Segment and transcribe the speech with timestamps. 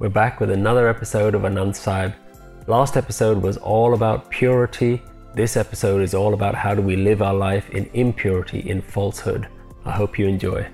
[0.00, 2.14] We're back with another episode of Anand Sahib.
[2.66, 5.02] Last episode was all about purity.
[5.34, 9.46] This episode is all about how do we live our life in impurity, in falsehood.
[9.84, 10.66] I hope you enjoy.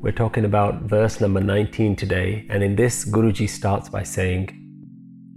[0.00, 4.58] We're talking about verse number 19 today, and in this, Guruji starts by saying,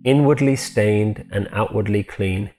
[0.05, 2.51] Inwardly stained and outwardly clean,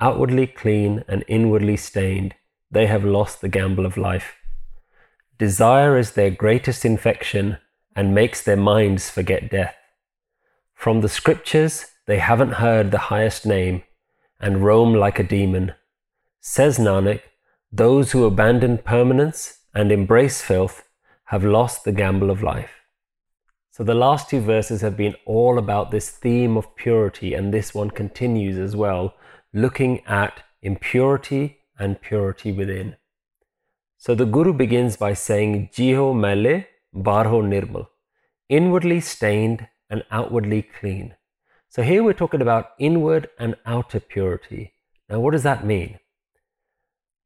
[0.00, 2.34] outwardly clean and inwardly stained,
[2.70, 4.34] they have lost the gamble of life.
[5.38, 7.58] Desire is their greatest infection
[7.94, 9.76] and makes their minds forget death.
[10.74, 13.82] From the scriptures, they haven't heard the highest name
[14.40, 15.74] and roam like a demon.
[16.40, 17.20] Says Nanak,
[17.70, 20.84] those who abandon permanence and embrace filth
[21.24, 22.70] have lost the gamble of life.
[23.70, 27.74] So the last two verses have been all about this theme of purity, and this
[27.74, 29.14] one continues as well,
[29.52, 32.96] looking at impurity and purity within.
[34.06, 37.88] So the Guru begins by saying, Jiho mele barho nirmal,
[38.48, 41.16] inwardly stained and outwardly clean.
[41.70, 44.74] So here we're talking about inward and outer purity.
[45.08, 45.98] Now, what does that mean?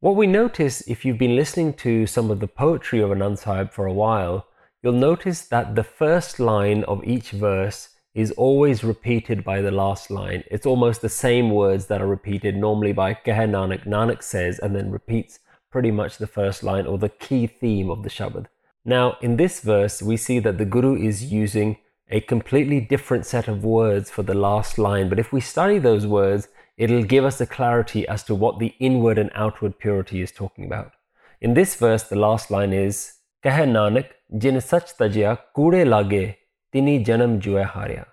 [0.00, 3.72] What we notice if you've been listening to some of the poetry of Anand Sahib
[3.72, 4.46] for a while,
[4.82, 10.10] you'll notice that the first line of each verse is always repeated by the last
[10.10, 10.44] line.
[10.50, 13.86] It's almost the same words that are repeated normally by Keh Nanak.
[13.86, 15.40] Nanak says and then repeats
[15.70, 18.46] pretty much the first line or the key theme of the Shabad.
[18.84, 21.76] Now, in this verse, we see that the Guru is using
[22.10, 25.08] a completely different set of words for the last line.
[25.08, 28.74] But if we study those words, it'll give us a clarity as to what the
[28.80, 30.92] inward and outward purity is talking about.
[31.40, 33.12] In this verse, the last line is
[33.42, 36.36] Keh Nanak, jin sach tajya kude lage
[36.72, 38.06] tini janam jue harya.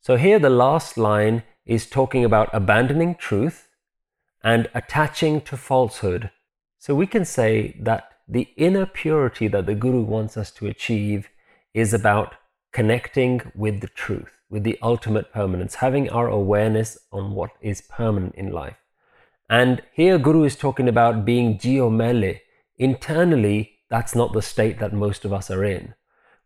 [0.00, 3.68] So here the last line is talking about abandoning truth
[4.42, 6.30] and attaching to falsehood.
[6.82, 11.28] So we can say that the inner purity that the Guru wants us to achieve
[11.72, 12.34] is about
[12.72, 18.34] connecting with the truth, with the ultimate permanence, having our awareness on what is permanent
[18.34, 18.78] in life.
[19.48, 22.40] And here Guru is talking about being geomele.
[22.78, 25.94] Internally, that's not the state that most of us are in.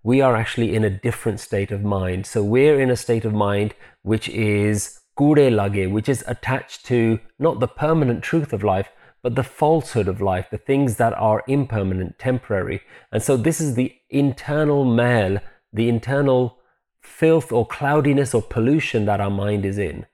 [0.02, 2.26] We are actually in a different state of mind.
[2.26, 7.20] So we're in a state of mind which is kure lage, which is attached to
[7.38, 8.90] not the permanent truth of life,
[9.26, 12.80] but the falsehood of life, the things that are impermanent, temporary.
[13.10, 15.40] And so this is the internal male,
[15.72, 16.58] the internal
[17.00, 20.06] filth or cloudiness or pollution that our mind is in.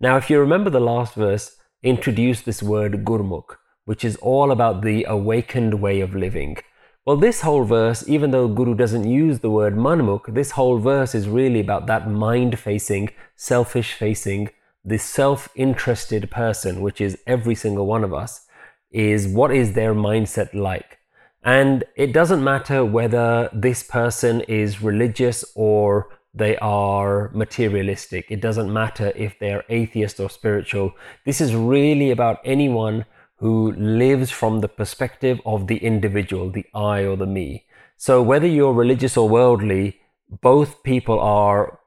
[0.00, 3.56] Now, if you remember the last verse, introduced this word gurmukh,
[3.86, 6.58] which is all about the awakened way of living.
[7.06, 11.14] Well, this whole verse, even though Guru doesn't use the word manmukh, this whole verse
[11.14, 14.50] is really about that mind facing, selfish facing,
[14.84, 18.44] the self interested person, which is every single one of us,
[18.90, 20.98] is what is their mindset like?
[21.44, 28.26] And it doesn't matter whether this person is religious or they are materialistic.
[28.30, 30.92] It doesn't matter if they're atheist or spiritual.
[31.24, 33.06] This is really about anyone
[33.36, 37.66] who lives from the perspective of the individual, the I or the me.
[37.96, 41.78] So whether you're religious or worldly, both people are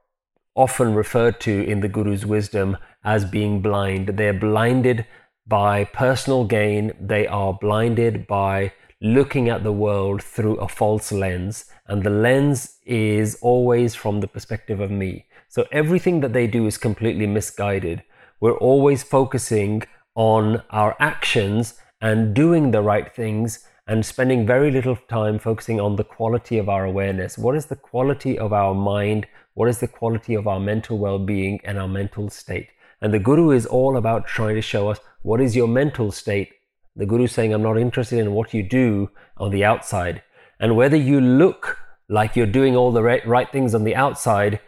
[0.56, 4.10] often referred to in the Guru's wisdom as being blind.
[4.18, 5.06] They're blinded
[5.48, 11.66] by personal gain, they are blinded by looking at the world through a false lens,
[11.88, 15.26] and the lens is always from the perspective of me.
[15.50, 18.04] So everything that they do is completely misguided.
[18.40, 19.84] We're always focusing
[20.16, 25.96] on our actions and doing the right things and spending very little time focusing on
[25.96, 27.38] the quality of our awareness.
[27.38, 29.28] What is the quality of our mind?
[29.54, 32.70] What is the quality of our mental well being and our mental state?
[33.02, 36.52] And the Guru is all about trying to show us what is your mental state.
[36.96, 40.22] The Guru is saying, I'm not interested in what you do on the outside.
[40.60, 44.60] And whether you look like you're doing all the right, right things on the outside,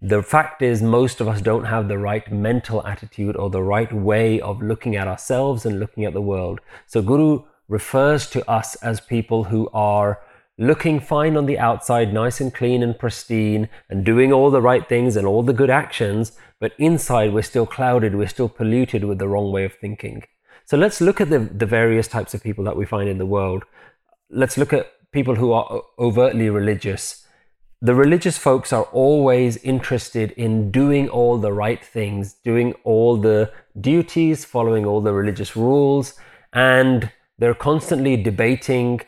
[0.00, 3.92] the fact is, most of us don't have the right mental attitude or the right
[3.92, 6.60] way of looking at ourselves and looking at the world.
[6.86, 10.20] So, Guru refers to us as people who are
[10.58, 14.88] looking fine on the outside, nice and clean and pristine, and doing all the right
[14.88, 19.18] things and all the good actions, but inside we're still clouded, we're still polluted with
[19.18, 20.22] the wrong way of thinking.
[20.64, 23.26] So, let's look at the, the various types of people that we find in the
[23.26, 23.64] world.
[24.30, 27.22] Let's look at people who are overtly religious
[27.84, 33.50] the religious folks are always interested in doing all the right things, doing all the
[33.80, 36.14] duties, following all the religious rules,
[36.52, 39.00] and they're constantly debating,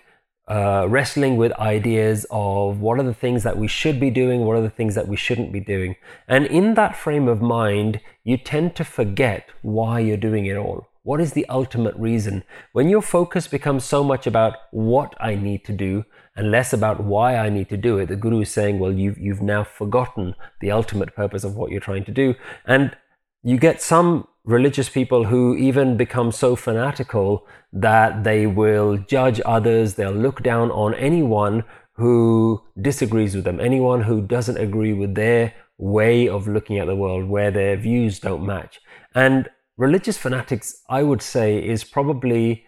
[0.49, 4.57] uh, wrestling with ideas of what are the things that we should be doing, what
[4.57, 5.97] are the things that we shouldn't be doing.
[6.29, 10.89] And in that frame of mind, you tend to forget why you're doing it all.
[11.03, 12.45] What is the ultimate reason?
[12.73, 16.05] When your focus becomes so much about what I need to do
[16.35, 19.19] and less about why I need to do it, the Guru is saying, well, you've,
[19.19, 22.35] you've now forgotten the ultimate purpose of what you're trying to do.
[22.67, 22.97] And
[23.43, 29.95] you get some religious people who even become so fanatical that they will judge others,
[29.95, 31.65] they'll look down on anyone
[31.95, 36.97] who disagrees with them, anyone who doesn't agree with their way of looking at the
[36.97, 38.81] world, where their views don't match.
[39.15, 42.65] And religious fanatics, I would say, is probably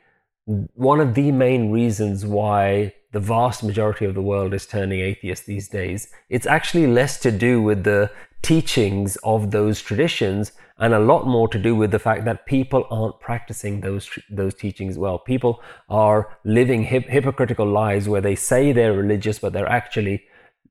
[0.47, 5.47] one of the main reasons why the vast majority of the world is turning atheist
[5.47, 6.09] these days.
[6.29, 8.11] It's actually less to do with the
[8.43, 12.87] teachings of those traditions and a lot more to do with the fact that people
[12.91, 15.19] aren't practicing those those teachings well.
[15.19, 20.25] People are living hip, hypocritical lives where they say they're religious, but they're actually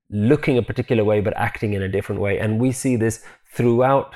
[0.10, 2.38] looking a particular way but acting in a different way.
[2.38, 4.16] And we see this throughout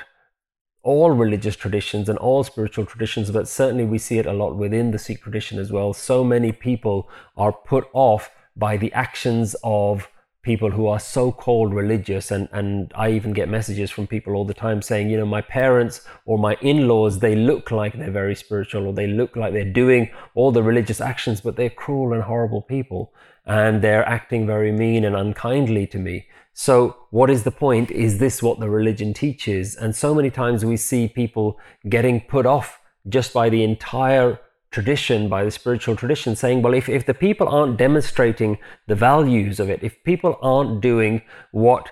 [0.82, 4.92] all religious traditions and all spiritual traditions, but certainly we see it a lot within
[4.92, 5.92] the Sikh tradition as well.
[5.92, 10.08] So many people are put off by the actions of
[10.42, 14.44] people who are so called religious and and I even get messages from people all
[14.44, 18.34] the time saying you know my parents or my in-laws they look like they're very
[18.34, 22.22] spiritual or they look like they're doing all the religious actions but they're cruel and
[22.22, 23.12] horrible people
[23.46, 26.26] and they're acting very mean and unkindly to me.
[26.52, 27.90] So what is the point?
[27.90, 29.74] Is this what the religion teaches?
[29.74, 31.58] And so many times we see people
[31.88, 32.78] getting put off
[33.08, 34.38] just by the entire
[34.70, 39.58] tradition, by the spiritual tradition, saying, well, if, if the people aren't demonstrating the values
[39.58, 41.90] of it, if people aren't doing what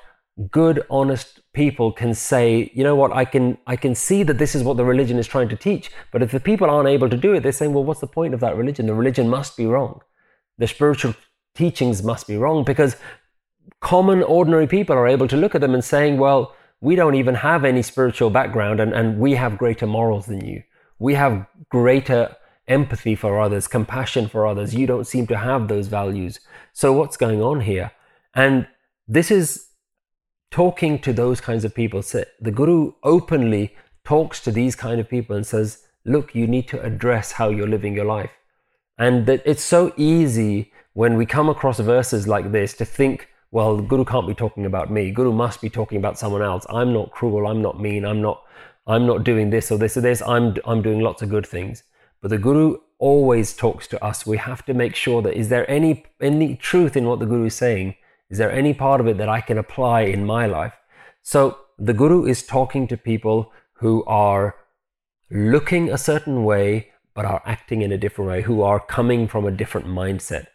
[0.50, 4.54] good, honest people can say, you know what, I can I can see that this
[4.54, 5.90] is what the religion is trying to teach.
[6.12, 8.34] But if the people aren't able to do it, they're saying, well, what's the point
[8.34, 8.86] of that religion?
[8.86, 10.00] The religion must be wrong.
[10.58, 11.14] The spiritual
[11.54, 12.96] teachings must be wrong because
[13.80, 17.34] common, ordinary people are able to look at them and saying, well, we don't even
[17.34, 20.62] have any spiritual background and, and we have greater morals than you.
[21.00, 22.36] We have greater
[22.68, 24.74] empathy for others, compassion for others.
[24.74, 26.40] You don't seem to have those values.
[26.72, 27.92] So, what's going on here?
[28.34, 28.68] And
[29.06, 29.68] this is
[30.50, 32.02] talking to those kinds of people.
[32.02, 33.74] So the Guru openly
[34.04, 37.68] talks to these kind of people and says, Look, you need to address how you're
[37.68, 38.30] living your life.
[38.96, 43.82] And it's so easy when we come across verses like this to think, well, the
[43.82, 45.10] Guru can't be talking about me.
[45.10, 46.66] Guru must be talking about someone else.
[46.70, 47.46] I'm not cruel.
[47.46, 48.04] I'm not mean.
[48.04, 48.42] I'm not.
[48.86, 50.22] I'm not doing this or this or this.
[50.22, 51.82] I'm I'm doing lots of good things.
[52.20, 54.26] But the Guru always talks to us.
[54.26, 57.46] We have to make sure that is there any any truth in what the Guru
[57.46, 57.94] is saying?
[58.30, 60.74] Is there any part of it that I can apply in my life?
[61.22, 64.56] So the Guru is talking to people who are
[65.30, 69.44] looking a certain way but are acting in a different way, who are coming from
[69.44, 70.46] a different mindset.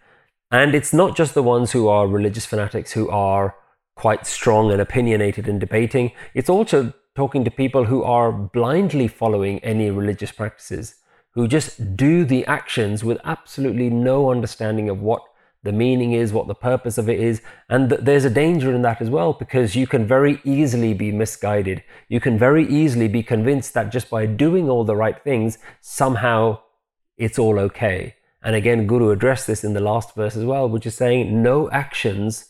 [0.50, 3.56] And it's not just the ones who are religious fanatics who are
[3.98, 6.13] quite strong and opinionated in debating.
[6.33, 10.95] It's also talking to people who are blindly following any religious practices
[11.33, 15.24] who just do the actions with absolutely no understanding of what
[15.63, 17.41] the meaning is, what the purpose of it is.
[17.69, 21.12] And th- there's a danger in that as well because you can very easily be
[21.12, 21.83] misguided.
[22.09, 26.59] You can very easily be convinced that just by doing all the right things, somehow
[27.18, 28.15] it's all okay.
[28.44, 31.71] And again, Guru addressed this in the last verse as well, which is saying no
[31.71, 32.50] actions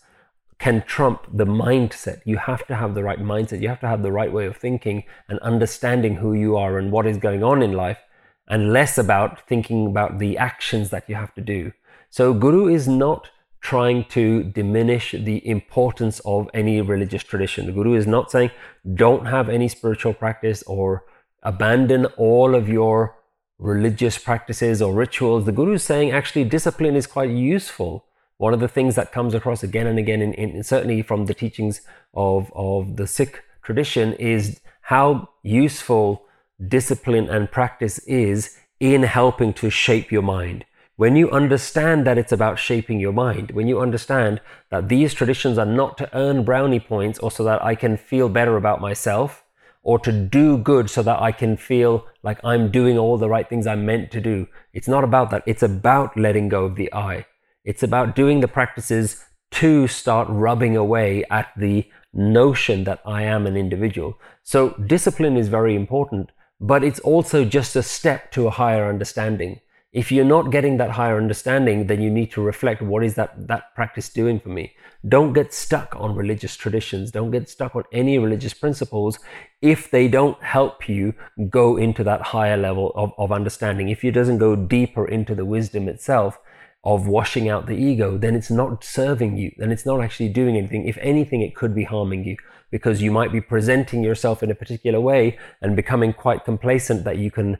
[0.57, 2.21] can trump the mindset.
[2.25, 3.61] You have to have the right mindset.
[3.61, 6.91] You have to have the right way of thinking and understanding who you are and
[6.91, 7.99] what is going on in life
[8.47, 11.71] and less about thinking about the actions that you have to do.
[12.09, 13.29] So, Guru is not
[13.63, 17.65] trying to diminish the importance of any religious tradition.
[17.65, 18.51] The Guru is not saying
[18.93, 21.05] don't have any spiritual practice or
[21.43, 23.15] abandon all of your
[23.57, 25.45] religious practices or rituals.
[25.45, 28.05] The Guru is saying actually discipline is quite useful.
[28.37, 31.33] One of the things that comes across again and again, in, in certainly from the
[31.33, 31.81] teachings
[32.13, 36.22] of, of the Sikh tradition, is how useful
[36.67, 40.65] discipline and practice is in helping to shape your mind.
[40.95, 45.57] When you understand that it's about shaping your mind, when you understand that these traditions
[45.57, 49.43] are not to earn brownie points or so that I can feel better about myself
[49.81, 53.47] or to do good so that I can feel like I'm doing all the right
[53.47, 54.47] things I'm meant to do.
[54.71, 55.43] It's not about that.
[55.45, 57.25] It's about letting go of the I.
[57.65, 63.45] It's about doing the practices to start rubbing away at the notion that I am
[63.45, 64.19] an individual.
[64.43, 66.31] So discipline is very important
[66.63, 69.59] but it's also just a step to a higher understanding.
[69.91, 73.47] If you're not getting that higher understanding, then you need to reflect what is that,
[73.49, 74.73] that practice doing for me?
[75.05, 77.11] Don't get stuck on religious traditions.
[77.11, 79.19] Don't get stuck on any religious principles
[79.61, 81.13] if they don't help you
[81.49, 83.89] go into that higher level of, of understanding.
[83.89, 86.39] If it doesn't go deeper into the wisdom itself,
[86.85, 89.49] of washing out the ego, then it's not serving you.
[89.57, 90.85] Then it's not actually doing anything.
[90.85, 92.35] If anything, it could be harming you
[92.73, 97.19] because you might be presenting yourself in a particular way and becoming quite complacent that
[97.19, 97.55] you can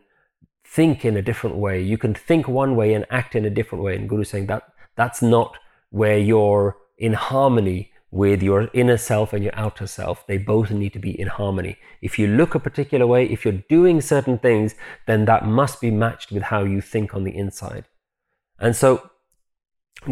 [0.66, 1.80] think in a different way.
[1.80, 3.96] You can think one way and act in a different way.
[3.96, 4.64] And Guru saying that
[4.96, 5.56] that's not
[5.92, 10.26] where you're in harmony with your inner self and your outer self.
[10.26, 11.78] They both need to be in harmony.
[12.02, 14.74] If you look a particular way, if you're doing certain things,
[15.06, 17.86] then that must be matched with how you think on the inside.
[18.60, 19.12] And so,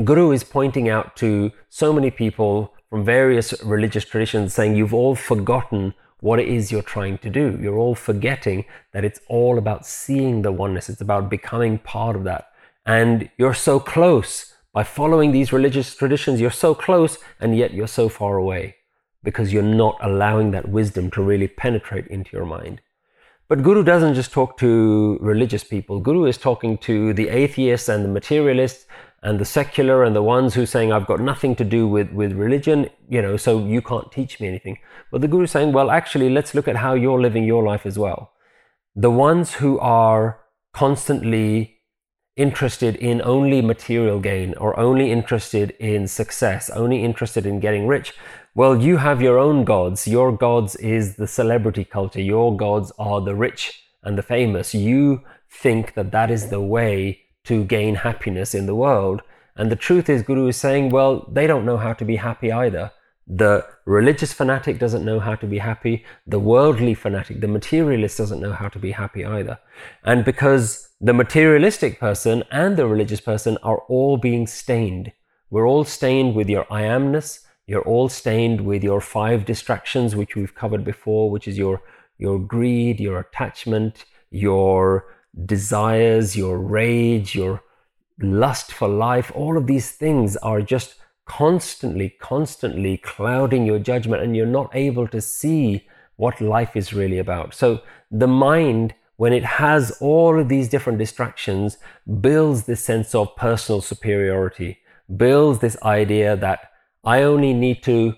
[0.05, 5.15] Guru is pointing out to so many people from various religious traditions saying, You've all
[5.15, 7.57] forgotten what it is you're trying to do.
[7.59, 12.25] You're all forgetting that it's all about seeing the oneness, it's about becoming part of
[12.25, 12.51] that.
[12.85, 17.87] And you're so close by following these religious traditions, you're so close and yet you're
[17.87, 18.75] so far away
[19.23, 22.81] because you're not allowing that wisdom to really penetrate into your mind.
[23.51, 25.99] But Guru doesn't just talk to religious people.
[25.99, 28.85] Guru is talking to the atheists and the materialists
[29.23, 32.13] and the secular and the ones who are saying I've got nothing to do with,
[32.13, 34.77] with religion, you know, so you can't teach me anything.
[35.11, 37.85] But the Guru is saying, well, actually, let's look at how you're living your life
[37.85, 38.31] as well.
[38.95, 40.39] The ones who are
[40.71, 41.79] constantly
[42.37, 48.13] interested in only material gain or only interested in success, only interested in getting rich,
[48.53, 50.07] well, you have your own gods.
[50.07, 52.21] Your gods is the celebrity culture.
[52.21, 54.73] Your gods are the rich and the famous.
[54.73, 59.21] You think that that is the way to gain happiness in the world.
[59.55, 62.51] And the truth is, Guru is saying, well, they don't know how to be happy
[62.51, 62.91] either.
[63.27, 66.03] The religious fanatic doesn't know how to be happy.
[66.27, 69.59] The worldly fanatic, the materialist, doesn't know how to be happy either.
[70.03, 75.13] And because the materialistic person and the religious person are all being stained,
[75.49, 77.39] we're all stained with your I amness,
[77.71, 81.81] you're all stained with your five distractions, which we've covered before, which is your,
[82.17, 85.05] your greed, your attachment, your
[85.45, 87.63] desires, your rage, your
[88.21, 94.35] lust for life, all of these things are just constantly, constantly clouding your judgment, and
[94.35, 95.87] you're not able to see
[96.17, 97.53] what life is really about.
[97.53, 97.79] So
[98.11, 101.77] the mind, when it has all of these different distractions,
[102.19, 104.79] builds this sense of personal superiority,
[105.15, 106.70] builds this idea that
[107.03, 108.15] I only need to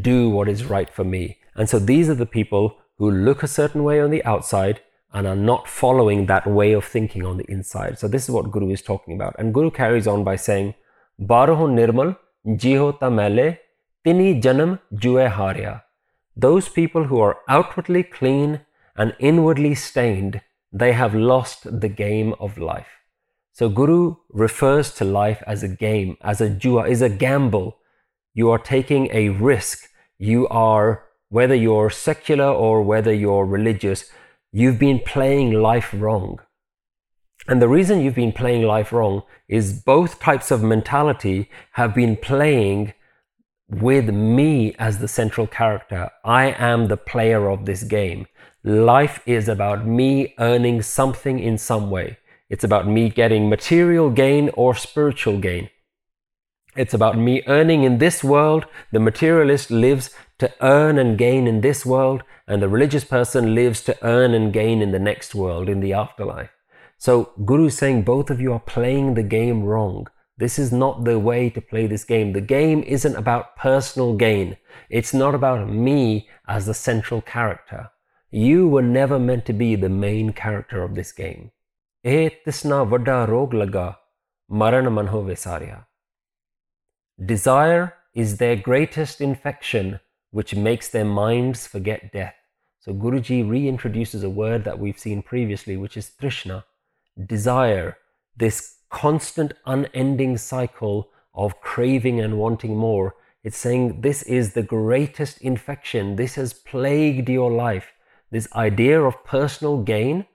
[0.00, 1.38] do what is right for me.
[1.54, 4.80] And so these are the people who look a certain way on the outside
[5.12, 7.98] and are not following that way of thinking on the inside.
[7.98, 9.36] So this is what Guru is talking about.
[9.38, 10.74] And Guru carries on by saying,
[11.20, 13.58] Baroho nirmal jiho tamele
[14.04, 15.82] tini janam jue harya.
[16.36, 18.60] Those people who are outwardly clean
[18.96, 20.40] and inwardly stained,
[20.72, 22.86] they have lost the game of life.
[23.52, 27.78] So Guru refers to life as a game, as a jua, is a gamble.
[28.32, 29.88] You are taking a risk.
[30.18, 34.10] You are, whether you're secular or whether you're religious,
[34.52, 36.40] you've been playing life wrong.
[37.48, 42.16] And the reason you've been playing life wrong is both types of mentality have been
[42.16, 42.92] playing
[43.68, 46.10] with me as the central character.
[46.24, 48.26] I am the player of this game.
[48.62, 52.18] Life is about me earning something in some way.
[52.48, 55.70] It's about me getting material gain or spiritual gain.
[56.80, 58.64] It's about me earning in this world.
[58.90, 60.08] The materialist lives
[60.38, 64.50] to earn and gain in this world, and the religious person lives to earn and
[64.50, 66.48] gain in the next world, in the afterlife.
[66.96, 70.06] So, Guru is saying both of you are playing the game wrong.
[70.38, 72.32] This is not the way to play this game.
[72.32, 74.56] The game isn't about personal gain.
[74.88, 77.90] It's not about me as the central character.
[78.30, 81.50] You were never meant to be the main character of this game.
[87.24, 90.00] Desire is their greatest infection
[90.30, 92.34] which makes their minds forget death.
[92.80, 96.64] So Guruji reintroduces a word that we've seen previously, which is Trishna,
[97.26, 97.98] desire,
[98.36, 103.16] this constant unending cycle of craving and wanting more.
[103.44, 106.16] It's saying this is the greatest infection.
[106.16, 107.92] This has plagued your life.
[108.30, 110.26] This idea of personal gain.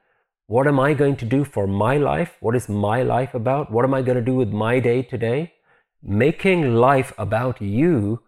[0.48, 2.38] What am I going to do for my life?
[2.42, 3.72] What is my life about?
[3.72, 5.55] What am I going to do with my day today?
[6.08, 8.22] Making life about you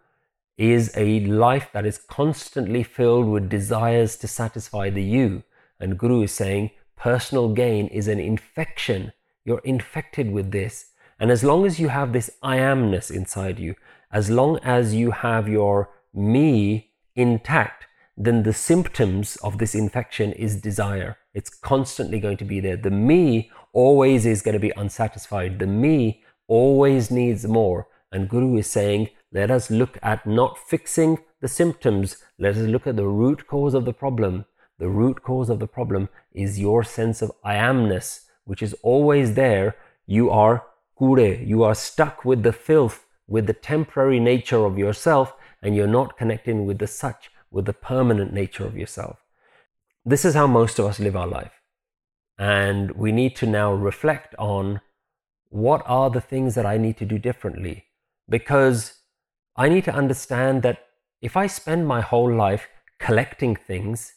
[0.57, 5.43] is a life that is constantly filled with desires to satisfy the you.
[5.79, 9.13] And Guru is saying personal gain is an infection.
[9.45, 10.87] You're infected with this.
[11.19, 13.75] And as long as you have this I amness inside you,
[14.11, 17.85] as long as you have your me intact,
[18.17, 21.17] then the symptoms of this infection is desire.
[21.35, 22.77] It's constantly going to be there.
[22.77, 25.59] The me always is going to be unsatisfied.
[25.59, 27.87] The me always needs more.
[28.11, 32.17] And Guru is saying, let us look at not fixing the symptoms.
[32.39, 34.45] Let us look at the root cause of the problem.
[34.79, 39.33] The root cause of the problem is your sense of I amness, which is always
[39.33, 39.75] there.
[40.05, 40.63] You are
[40.97, 41.33] kure.
[41.35, 46.17] You are stuck with the filth, with the temporary nature of yourself, and you're not
[46.17, 49.17] connecting with the sach, with the permanent nature of yourself.
[50.05, 51.51] This is how most of us live our life.
[52.39, 54.79] And we need to now reflect on
[55.49, 57.85] what are the things that I need to do differently.
[58.29, 58.99] Because
[59.55, 60.85] I need to understand that
[61.21, 62.67] if I spend my whole life
[62.99, 64.13] collecting things,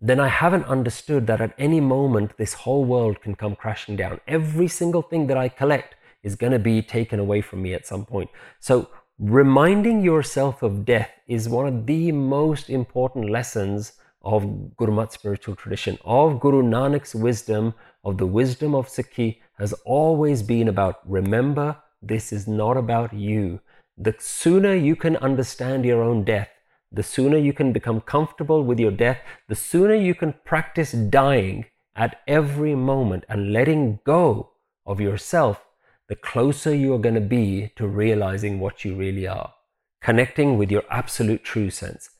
[0.00, 4.20] then I haven't understood that at any moment this whole world can come crashing down.
[4.26, 7.86] Every single thing that I collect is going to be taken away from me at
[7.86, 8.30] some point.
[8.60, 8.88] So,
[9.18, 13.92] reminding yourself of death is one of the most important lessons
[14.24, 14.42] of
[14.76, 20.68] Gurmat spiritual tradition, of Guru Nanak's wisdom, of the wisdom of Sikhi, has always been
[20.68, 23.60] about remember, this is not about you.
[23.96, 26.48] The sooner you can understand your own death,
[26.90, 31.66] the sooner you can become comfortable with your death, the sooner you can practice dying
[31.94, 34.50] at every moment and letting go
[34.86, 35.64] of yourself,
[36.08, 39.54] the closer you are going to be to realizing what you really are,
[40.02, 42.10] connecting with your absolute true sense.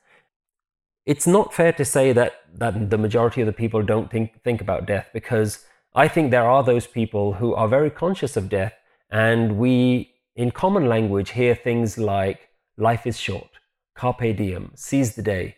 [1.07, 4.61] It's not fair to say that, that the majority of the people don't think, think
[4.61, 8.73] about death because I think there are those people who are very conscious of death,
[9.11, 13.51] and we, in common language, hear things like life is short,
[13.95, 15.57] carpe diem, seize the day.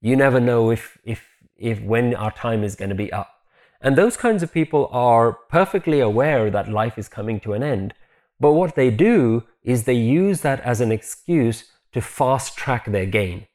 [0.00, 1.24] You never know if, if,
[1.56, 3.32] if when our time is going to be up.
[3.80, 7.94] And those kinds of people are perfectly aware that life is coming to an end.
[8.40, 13.06] But what they do is they use that as an excuse to fast track their
[13.06, 13.46] gain.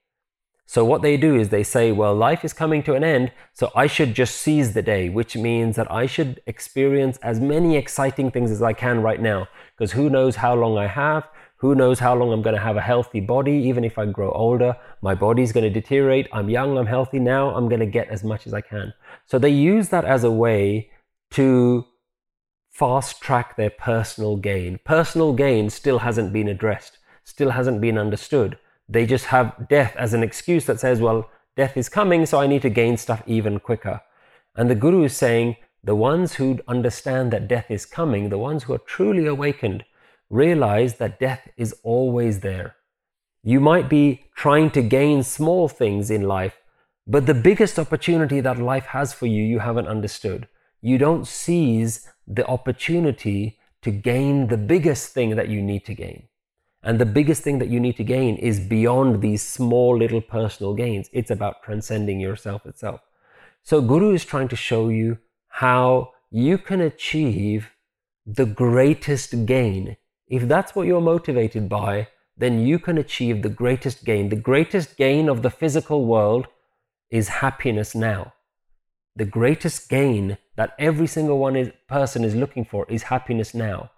[0.72, 3.74] So what they do is they say, well, life is coming to an end, so
[3.76, 8.32] I should just seize the day, which means that I should experience as many exciting
[8.32, 12.00] things as I can right now, because who knows how long I have, who knows
[12.00, 15.14] how long I'm going to have a healthy body, even if I grow older, my
[15.14, 16.30] body's going to deteriorate.
[16.32, 18.94] I'm young, I'm healthy now, I'm going to get as much as I can.
[19.26, 20.90] So they use that as a way
[21.32, 21.86] to
[22.70, 24.80] fast track their personal gain.
[24.86, 28.58] Personal gain still hasn't been addressed, still hasn't been understood.
[28.92, 32.48] They just have death as an excuse that says, well, death is coming, so I
[32.48, 34.02] need to gain stuff even quicker.
[34.54, 38.64] And the Guru is saying, the ones who understand that death is coming, the ones
[38.64, 39.86] who are truly awakened,
[40.30, 42.76] realize that death is always there.
[43.44, 46.58] You might be trying to gain small things in life,
[47.08, 50.50] but the biggest opportunity that life has for you, you haven't understood.
[50.82, 56.28] You don't seize the opportunity to gain the biggest thing that you need to gain.
[56.84, 60.74] And the biggest thing that you need to gain is beyond these small little personal
[60.74, 61.10] gains.
[61.14, 63.02] It's about transcending yourself itself.
[63.64, 67.70] So Guru is trying to show you how you can achieve
[68.26, 69.98] the greatest gain.
[70.28, 74.30] If that's what you're motivated by, then you can achieve the greatest gain.
[74.30, 76.48] The greatest gain of the physical world
[77.12, 78.34] is happiness now.
[79.16, 83.92] The greatest gain that every single one is, person is looking for is happiness now.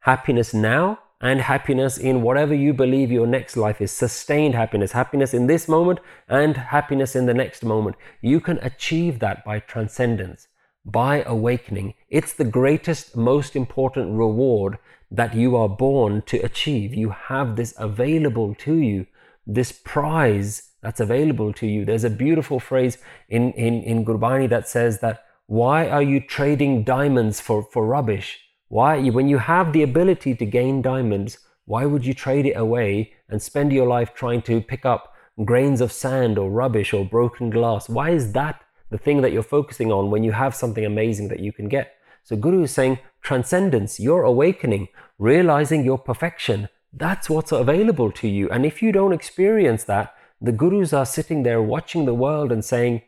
[0.00, 5.32] Happiness now and happiness in whatever you believe your next life is sustained happiness, happiness
[5.32, 7.94] in this moment and happiness in the next moment.
[8.20, 10.48] You can achieve that by transcendence,
[10.84, 11.94] by awakening.
[12.10, 14.78] It's the greatest, most important reward
[15.12, 16.92] that you are born to achieve.
[16.92, 19.06] You have this available to you,
[19.46, 21.84] this prize that's available to you.
[21.84, 26.82] There's a beautiful phrase in, in, in Gurbani that says that, why are you trading
[26.82, 28.40] diamonds for, for rubbish?
[28.72, 33.12] Why, when you have the ability to gain diamonds, why would you trade it away
[33.28, 35.12] and spend your life trying to pick up
[35.44, 37.90] grains of sand or rubbish or broken glass?
[37.90, 41.40] Why is that the thing that you're focusing on when you have something amazing that
[41.40, 41.96] you can get?
[42.24, 48.48] So Guru is saying transcendence, your awakening, realizing your perfection, that's what's available to you.
[48.48, 52.64] And if you don't experience that, the Gurus are sitting there watching the world and
[52.64, 53.02] saying,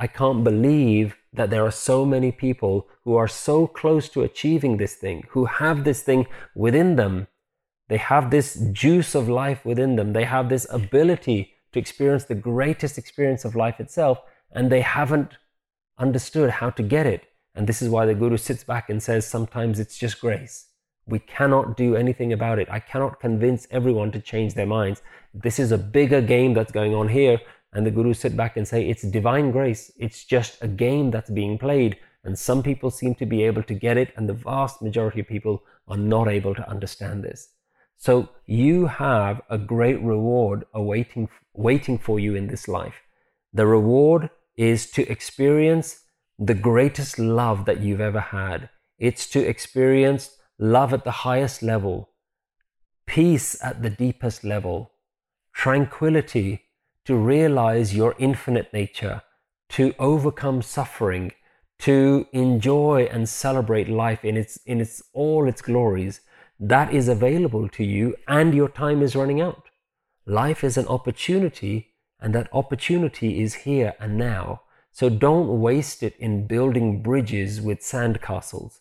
[0.00, 4.76] I can't believe that there are so many people who are so close to achieving
[4.76, 7.28] this thing, who have this thing within them.
[7.88, 10.12] They have this juice of life within them.
[10.12, 14.20] They have this ability to experience the greatest experience of life itself,
[14.52, 15.36] and they haven't
[15.98, 17.26] understood how to get it.
[17.54, 20.66] And this is why the Guru sits back and says, sometimes it's just grace.
[21.06, 22.68] We cannot do anything about it.
[22.70, 25.02] I cannot convince everyone to change their minds.
[25.34, 27.40] This is a bigger game that's going on here
[27.72, 29.92] and the gurus sit back and say it's divine grace.
[29.96, 31.98] It's just a game that's being played.
[32.24, 35.28] And some people seem to be able to get it and the vast majority of
[35.28, 37.48] people are not able to understand this.
[37.96, 43.02] So you have a great reward awaiting waiting for you in this life.
[43.52, 46.00] The reward is to experience
[46.38, 48.70] the greatest love that you've ever had.
[48.98, 52.10] It's to experience love at the highest level
[53.06, 54.92] peace at the deepest level
[55.52, 56.69] tranquility
[57.10, 59.22] to realize your infinite nature,
[59.68, 61.32] to overcome suffering,
[61.80, 66.20] to enjoy and celebrate life in its in its all its glories
[66.58, 69.64] that is available to you and your time is running out
[70.26, 74.60] life is an opportunity and that opportunity is here and now
[74.92, 78.80] So don't waste it in building bridges with sandcastles.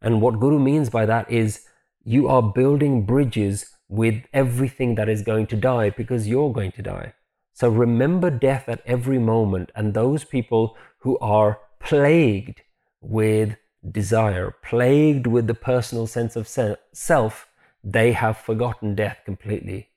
[0.00, 1.66] And what Guru means by that is
[2.04, 6.82] you are building bridges with everything that is going to die because you're going to
[6.82, 7.12] die.
[7.52, 9.70] So remember death at every moment.
[9.74, 12.62] And those people who are plagued
[13.00, 13.56] with
[13.90, 16.48] desire, plagued with the personal sense of
[16.92, 17.48] self,
[17.84, 19.88] they have forgotten death completely.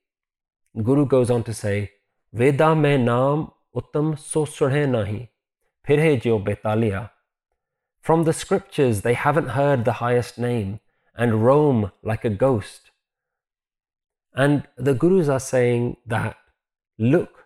[0.81, 1.91] Guru goes on to say,
[2.33, 5.29] Veda mein naam uttam so nahi,
[5.87, 7.11] phir jo betalia.
[8.01, 10.79] From the scriptures, they haven't heard the highest name
[11.15, 12.91] and roam like a ghost.
[14.33, 16.35] And the Gurus are saying that,
[16.99, 17.44] look,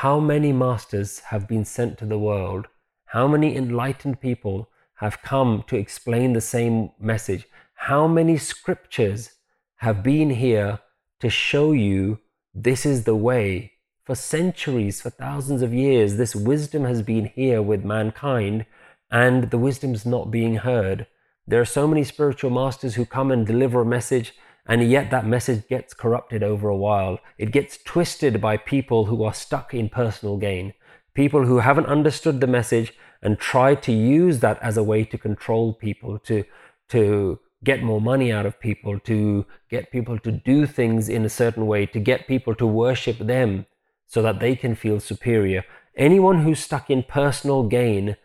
[0.00, 2.66] how many masters have been sent to the world,
[3.04, 9.32] how many enlightened people have come to explain the same message, how many scriptures
[9.76, 10.78] have been here
[11.20, 12.18] to show you
[12.54, 13.72] this is the way.
[14.04, 18.64] For centuries, for thousands of years, this wisdom has been here with mankind,
[19.10, 21.06] and the wisdom's not being heard.
[21.46, 24.32] There are so many spiritual masters who come and deliver a message,
[24.70, 27.18] and yet that message gets corrupted over a while.
[27.38, 30.74] It gets twisted by people who are stuck in personal gain,
[31.12, 35.18] people who haven't understood the message and try to use that as a way to
[35.18, 36.44] control people, to,
[36.90, 41.28] to get more money out of people, to get people to do things in a
[41.28, 43.66] certain way, to get people to worship them
[44.06, 45.64] so that they can feel superior.
[45.96, 48.16] Anyone who's stuck in personal gain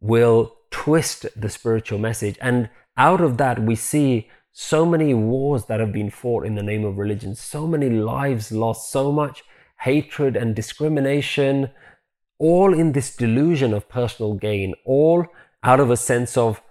[0.00, 2.36] will twist the spiritual message.
[2.40, 6.62] And out of that, we see so many wars that have been fought in the
[6.62, 9.42] name of religion, so many lives lost, so much
[9.80, 11.70] hatred and discrimination,
[12.38, 15.26] all in this delusion of personal gain, all
[15.62, 16.62] out of a sense of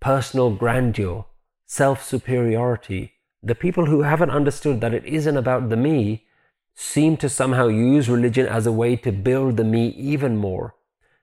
[0.00, 1.26] personal grandeur,
[1.66, 3.12] self superiority.
[3.42, 6.26] The people who haven't understood that it isn't about the me
[6.74, 10.74] seem to somehow use religion as a way to build the me even more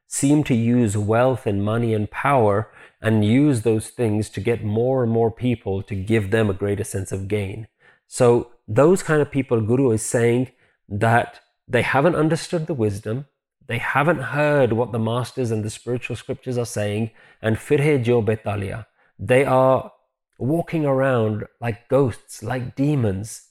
[0.08, 2.70] seem to use wealth and money and power
[3.06, 6.84] and use those things to get more and more people to give them a greater
[6.84, 7.68] sense of gain.
[8.08, 10.50] So, those kind of people, Guru is saying
[10.90, 13.28] that they haven't understood the wisdom,
[13.68, 17.12] they haven't heard what the masters and the spiritual scriptures are saying,
[17.44, 18.88] and firhe jo betalia.
[19.20, 19.92] They are
[20.40, 23.50] walking around like ghosts, like demons.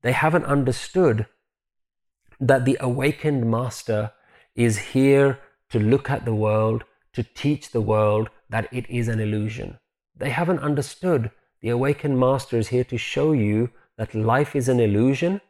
[0.00, 1.26] They haven't understood
[2.40, 4.12] that the awakened master
[4.54, 5.38] is here
[5.68, 9.78] to look at the world, to teach the world that it is an illusion.
[10.16, 11.30] They haven't understood.
[11.62, 15.40] The awakened master is here to show you that life is an illusion,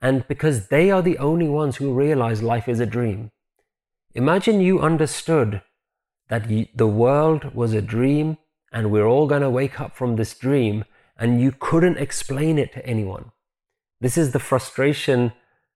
[0.00, 3.30] and because they are the only ones who realize life is a dream.
[4.14, 5.62] Imagine you understood
[6.28, 8.38] that the world was a dream
[8.72, 10.84] and we're all going to wake up from this dream
[11.16, 13.30] and you couldn't explain it to anyone.
[14.00, 15.32] This is the frustration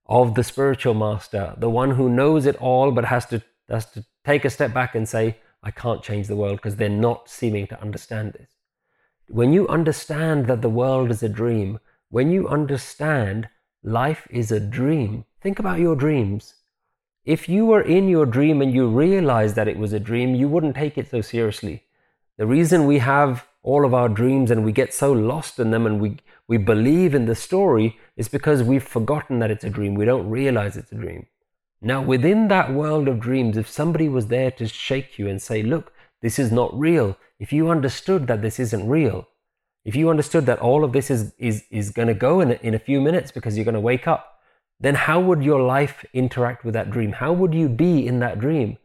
[0.07, 4.05] of the spiritual master, the one who knows it all but has to that's to
[4.25, 7.67] take a step back and say, I can't change the world because they're not seeming
[7.69, 8.51] to understand this.
[9.29, 13.49] When you understand that the world is a dream, when you understand
[13.83, 16.55] life is a dream, think about your dreams.
[17.25, 20.49] If you were in your dream and you realized that it was a dream, you
[20.49, 21.85] wouldn't take it so seriously.
[22.39, 25.85] The reason we have all of our dreams and we get so lost in them
[25.85, 26.17] and we,
[26.47, 29.95] we believe in the story is because we've forgotten that it's a dream.
[29.95, 31.27] We don't realize it's a dream.
[31.81, 35.63] Now, within that world of dreams, if somebody was there to shake you and say,
[35.63, 39.29] Look, this is not real, if you understood that this isn't real,
[39.85, 42.75] if you understood that all of this is, is, is going to go in in
[42.75, 44.41] a few minutes because you're going to wake up,
[44.81, 47.13] then how would your life interact with that dream?
[47.13, 48.79] How would you be in that dream?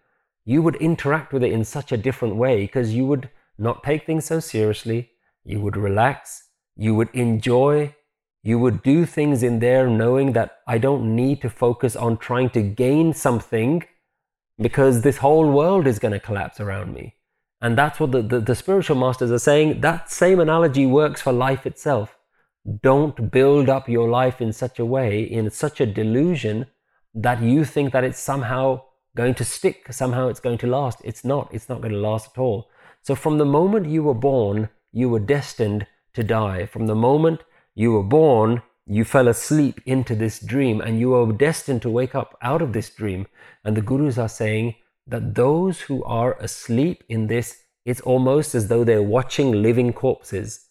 [0.45, 4.05] You would interact with it in such a different way because you would not take
[4.05, 5.11] things so seriously,
[5.43, 7.95] you would relax, you would enjoy
[8.43, 12.49] you would do things in there knowing that I don't need to focus on trying
[12.51, 13.83] to gain something
[14.59, 17.15] because this whole world is going to collapse around me.
[17.61, 19.79] And that's what the, the, the, spiritual masters are saying.
[19.79, 22.17] That same analogy works for life itself.
[22.81, 26.65] Don't build up your life in such a way, in such a delusion,
[27.15, 28.81] that you think that it's somehow
[29.15, 30.99] going to stick, somehow it's going to last.
[31.05, 31.53] It's not.
[31.53, 32.69] It's not going to last at all.
[33.01, 36.65] So from the moment you were born, you were destined to die.
[36.65, 37.41] From the moment
[37.75, 42.15] you were born, you fell asleep into this dream, and you are destined to wake
[42.15, 43.27] up out of this dream.
[43.63, 44.75] And the gurus are saying
[45.07, 50.67] that those who are asleep in this, it's almost as though they're watching living corpses.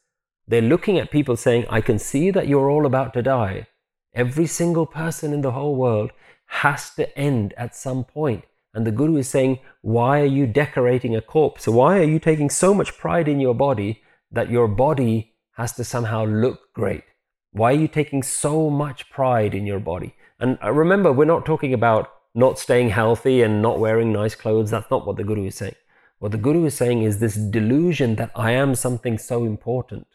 [0.47, 3.67] They're looking at people saying, I can see that you're all about to die.
[4.15, 6.13] Every single person in the whole world
[6.47, 8.45] has to end at some point.
[8.75, 11.67] And the Guru is saying, Why are you decorating a corpse?
[11.67, 15.85] Why are you taking so much pride in your body that your body has to
[15.85, 17.05] somehow look great?
[17.53, 20.15] Why are you taking so much pride in your body?
[20.41, 24.71] And uh, remember, we're not talking about not staying healthy and not wearing nice clothes.
[24.71, 25.75] That's not what the Guru is saying.
[26.19, 30.07] What the Guru is saying is this delusion that I am something so important.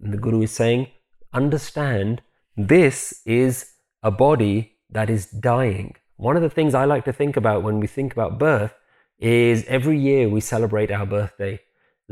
[0.00, 0.88] And the Guru is saying,
[1.32, 2.22] understand
[2.56, 5.96] this is a body that is dying.
[6.16, 8.74] One of the things I like to think about when we think about birth
[9.18, 11.60] is every year we celebrate our birthday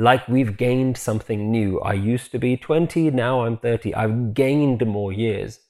[0.01, 1.79] like we've gained something new.
[1.81, 3.95] I used to be 20, now I'm 30.
[3.95, 5.61] I've gained more years.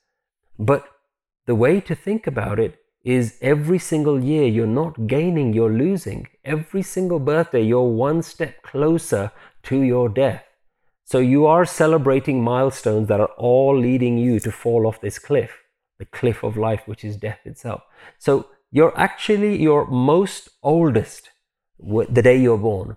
[0.56, 0.84] But
[1.46, 6.28] the way to think about it is every single year you're not gaining, you're losing.
[6.44, 9.32] Every single birthday, you're one step closer
[9.64, 10.44] to your death.
[11.04, 15.50] So you are celebrating milestones that are all leading you to fall off this cliff,
[15.98, 17.82] the cliff of life, which is death itself.
[18.20, 21.30] So you're actually your most oldest
[21.80, 22.96] the day you're born.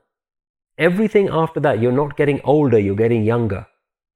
[0.77, 3.67] Everything after that, you're not getting older, you're getting younger.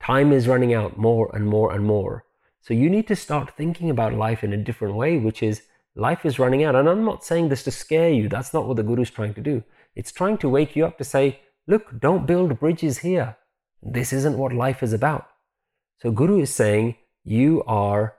[0.01, 2.25] Time is running out more and more and more.
[2.61, 5.61] So you need to start thinking about life in a different way, which is
[5.95, 6.75] life is running out.
[6.75, 8.27] And I'm not saying this to scare you.
[8.27, 9.63] That's not what the Guru is trying to do.
[9.95, 13.37] It's trying to wake you up to say, look, don't build bridges here.
[13.81, 15.27] This isn't what life is about.
[16.01, 18.15] So Guru is saying, you are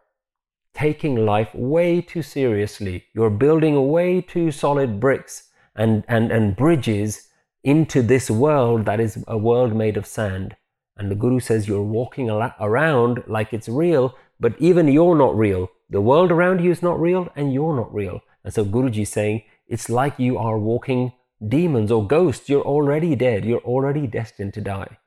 [0.74, 3.04] taking life way too seriously.
[3.14, 7.27] You're building way too solid bricks and, and, and bridges
[7.62, 10.56] into this world that is a world made of sand.
[10.96, 15.70] And the Guru says you're walking around like it's real, but even you're not real.
[15.90, 18.20] The world around you is not real, and you're not real.
[18.44, 21.12] And so Guruji is saying it's like you are walking
[21.46, 22.48] demons or ghosts.
[22.48, 23.44] You're already dead.
[23.44, 24.98] You're already destined to die.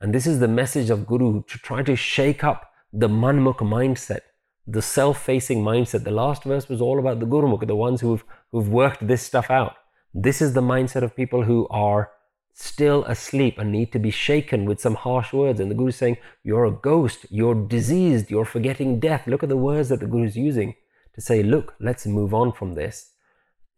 [0.00, 4.20] And this is the message of Guru to try to shake up the manmukh mindset,
[4.66, 6.04] the self-facing mindset.
[6.04, 9.50] The last verse was all about the Gurumukh, the ones who've who've worked this stuff
[9.50, 9.74] out.
[10.14, 12.10] This is the mindset of people who are
[12.52, 15.60] still asleep and need to be shaken with some harsh words.
[15.60, 19.26] And the Guru is saying, You're a ghost, you're diseased, you're forgetting death.
[19.26, 20.74] Look at the words that the Guru is using
[21.14, 23.12] to say, Look, let's move on from this.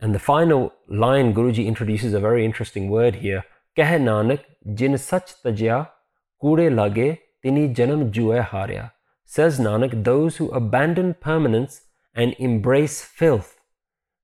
[0.01, 3.45] And the final line, Guruji introduces a very interesting word here.
[3.77, 4.41] Keh Nanak,
[4.75, 5.91] jin sach tajya,
[6.41, 8.93] kure lage, tini janam jue harya.
[9.25, 11.83] Says Nanak, those who abandon permanence
[12.15, 13.59] and embrace filth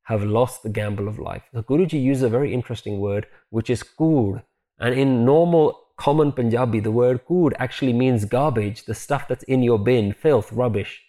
[0.09, 1.43] have lost the gamble of life.
[1.53, 4.43] The Guruji uses a very interesting word, which is kood.
[4.79, 9.63] And in normal common Punjabi, the word kood actually means garbage, the stuff that's in
[9.63, 11.03] your bin, filth, rubbish.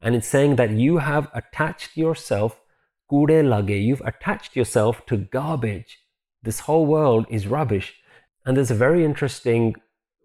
[0.00, 2.60] And it's saying that you have attached yourself,
[3.08, 6.00] kude lage, you've attached yourself to garbage.
[6.42, 7.94] This whole world is rubbish.
[8.44, 9.76] And there's a very interesting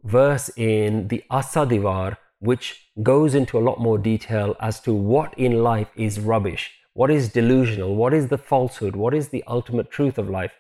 [0.04, 4.92] verse in the Asa Di Var, which goes into a lot more detail as to
[4.92, 6.72] what in life is rubbish.
[6.98, 7.96] What is delusional?
[7.96, 8.96] What is the falsehood?
[8.96, 10.54] What is the ultimate truth of life?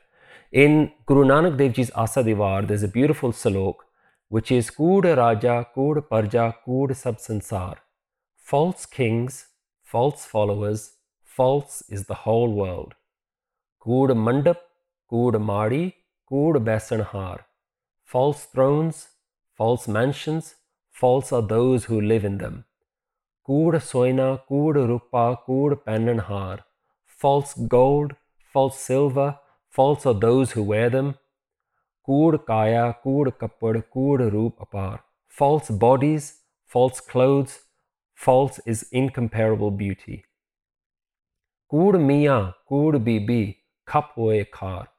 [0.52, 3.78] In Guru Nanak Dev Ji's Asa Di Var, there's a beautiful salok
[4.30, 7.78] which is Kood Raja, Kood Parja, Kood Sab Sansar.
[8.36, 9.48] False kings,
[9.84, 10.92] false followers,
[11.24, 12.94] false is the whole world.
[13.82, 14.58] Kood Mandap,
[15.12, 15.96] Kood Madi,
[16.32, 17.40] Kood Besanhar.
[18.06, 19.08] False thrones,
[19.56, 20.54] false mansions,
[20.92, 22.67] false are those who live in them.
[23.48, 26.60] Kood soina, kood rupa, kood penanhar.
[27.06, 28.14] False gold,
[28.54, 31.16] false silver, false are those who wear them.
[32.06, 34.68] Kood kaya, kood kapad, kood roop.
[35.30, 37.60] False bodies, false clothes,
[38.16, 40.26] false is incomparable beauty.
[41.72, 44.90] Kood miya, kood bibi, kap hoye kar.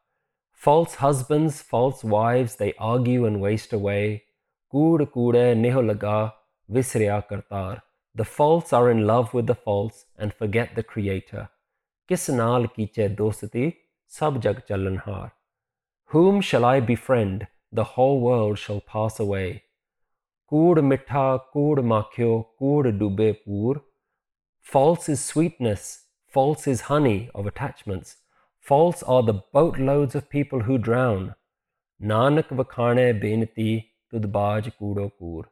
[0.53, 4.23] False husbands, false wives, they argue and waste away.
[4.73, 6.33] Kood kude neho laga,
[6.71, 7.83] visriya kartar.
[8.15, 11.49] The false are in love with the false and forget the Creator.
[12.09, 15.33] Kis naal kiche dostati, sab jag chalanhar.
[16.07, 17.47] Whom shall I befriend?
[17.71, 19.65] The whole world shall pass away.
[20.51, 22.99] Kood mitha, kood makhyo, kood
[23.45, 23.83] pur.
[24.63, 28.17] False is sweetness, false is honey of attachments.
[28.59, 31.35] False are the boatloads of people who drown.
[32.03, 35.51] Nanak vakhane benati tudbaj kudo kur.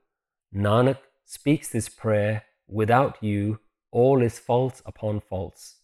[0.55, 3.61] Nanak speaks this prayer Without you,
[3.93, 5.77] all is false upon false.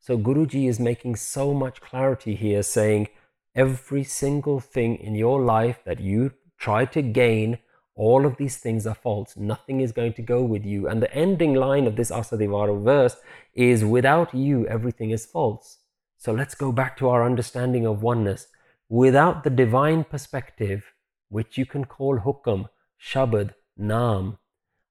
[0.00, 3.08] So Guruji is making so much clarity here, saying
[3.54, 7.58] every single thing in your life that you try to gain,
[7.94, 9.36] all of these things are false.
[9.36, 10.88] Nothing is going to go with you.
[10.88, 13.16] And the ending line of this Asadivara verse
[13.54, 15.78] is without you, everything is false.
[16.18, 18.48] So let's go back to our understanding of oneness.
[18.88, 20.92] Without the divine perspective,
[21.28, 22.68] which you can call hukam,
[23.00, 24.38] shabad, naam,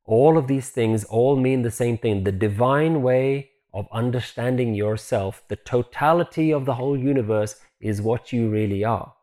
[0.06, 5.44] all of these things all mean the same thing the divine way of understanding yourself,
[5.48, 9.14] the totality of the whole universe is what you really are.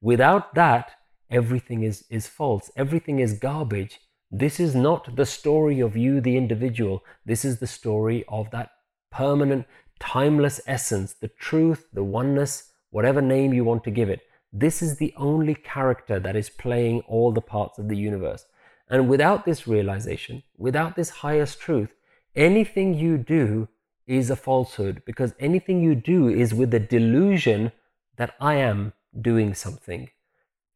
[0.00, 0.92] Without that,
[1.30, 4.00] everything is, is false, everything is garbage.
[4.30, 7.02] This is not the story of you, the individual.
[7.24, 8.70] This is the story of that
[9.10, 9.66] permanent
[9.98, 14.20] timeless essence, the truth, the oneness, whatever name you want to give it.
[14.52, 18.46] This is the only character that is playing all the parts of the universe.
[18.90, 21.90] And without this realization, without this highest truth,
[22.34, 23.68] anything you do
[24.06, 27.72] is a falsehood because anything you do is with the delusion
[28.16, 30.08] that I am doing something.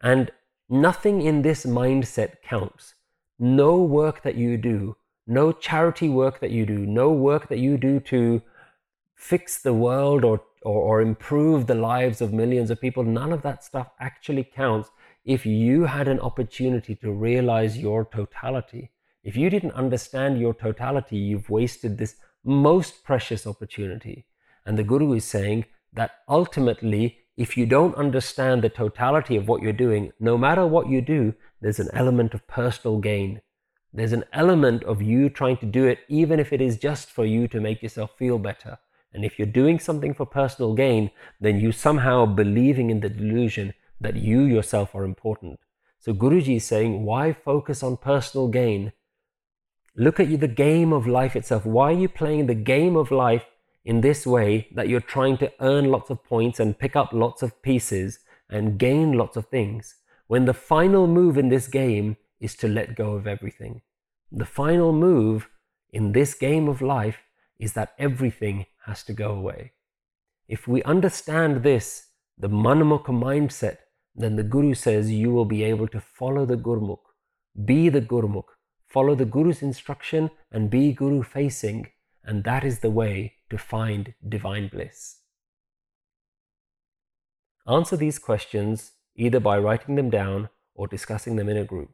[0.02, 0.30] And
[0.68, 2.94] nothing in this mindset counts.
[3.38, 4.96] No work that you do,
[5.26, 8.42] no charity work that you do, no work that you do to
[9.16, 13.42] fix the world or, or, or improve the lives of millions of people, none of
[13.42, 14.90] that stuff actually counts
[15.24, 18.90] if you had an opportunity to realize your totality.
[19.22, 24.26] If you didn't understand your totality, you've wasted this most precious opportunity.
[24.66, 29.62] And the Guru is saying that ultimately, if you don't understand the totality of what
[29.62, 33.40] you're doing, no matter what you do, there's an element of personal gain.
[33.92, 37.24] There's an element of you trying to do it, even if it is just for
[37.24, 38.78] you to make yourself feel better.
[39.12, 43.74] And if you're doing something for personal gain, then you somehow believing in the delusion
[44.02, 45.60] that you yourself are important.
[45.98, 48.92] So Guruji is saying, why focus on personal gain?
[49.96, 51.64] Look at the game of life itself.
[51.64, 53.44] Why are you playing the game of life
[53.84, 57.42] in this way that you're trying to earn lots of points and pick up lots
[57.42, 58.18] of pieces
[58.50, 62.96] and gain lots of things when the final move in this game is to let
[62.96, 63.82] go of everything?
[64.30, 65.48] The final move
[65.90, 67.18] in this game of life
[67.58, 69.72] is that everything has to go away.
[70.48, 73.76] If we understand this, the Manamukha mindset,
[74.14, 77.00] then the Guru says you will be able to follow the Gurmukh,
[77.64, 78.50] be the Gurmukh,
[78.86, 81.88] follow the Guru's instruction and be Guru facing,
[82.22, 85.18] and that is the way to find divine bliss.
[87.66, 91.90] Answer these questions either by writing them down or discussing them in a group.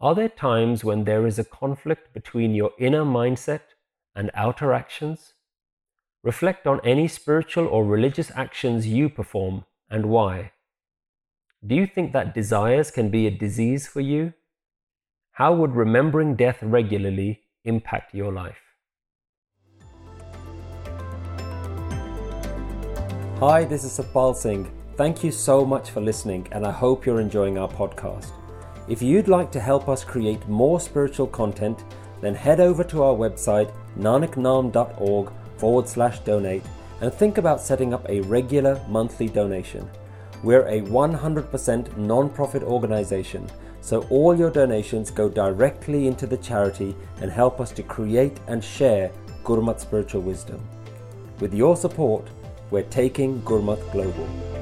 [0.00, 3.60] Are there times when there is a conflict between your inner mindset
[4.14, 5.34] and outer actions?
[6.22, 10.52] Reflect on any spiritual or religious actions you perform and why.
[11.66, 14.32] Do you think that desires can be a disease for you?
[15.32, 18.60] How would remembering death regularly impact your life?
[23.40, 24.70] Hi, this is Satpal Singh.
[24.96, 28.32] Thank you so much for listening, and I hope you're enjoying our podcast.
[28.86, 31.84] If you'd like to help us create more spiritual content,
[32.20, 36.62] then head over to our website nanaknaam.org forward slash donate
[37.00, 39.88] and think about setting up a regular monthly donation.
[40.42, 43.46] We're a 100% non profit organization,
[43.80, 48.62] so all your donations go directly into the charity and help us to create and
[48.62, 49.10] share
[49.44, 50.60] Gurmat spiritual wisdom.
[51.40, 52.28] With your support,
[52.70, 54.59] we're taking Gurmat global.